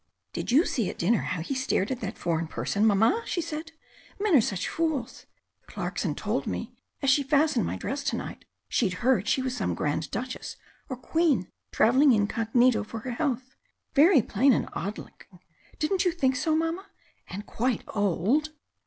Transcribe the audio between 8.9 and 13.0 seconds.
heard she was some Grand Duchess, or Queen, travelling incognito